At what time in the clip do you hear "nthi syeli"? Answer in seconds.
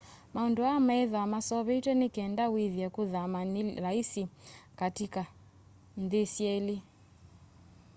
6.03-6.75